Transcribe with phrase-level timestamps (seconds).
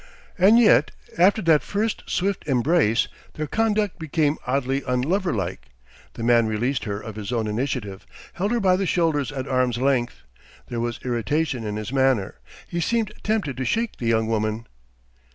[0.35, 5.67] And yet, after that first, swift embrace, their conduct became oddly unloverlike.
[6.13, 9.77] The man released her of his own initiative, held her by the shoulders at arm's
[9.77, 10.23] length.
[10.69, 12.39] There was irritation in his manner.
[12.67, 14.65] He seemed tempted to shake the young woman.